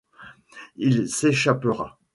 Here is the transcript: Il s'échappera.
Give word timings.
Il 0.77 1.07
s'échappera. 1.07 1.99